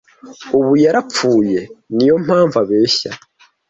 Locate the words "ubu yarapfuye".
0.57-1.59